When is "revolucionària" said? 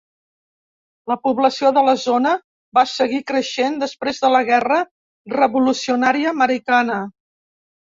5.37-6.35